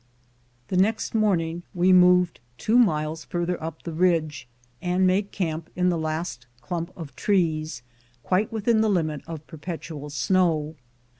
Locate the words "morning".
1.13-1.61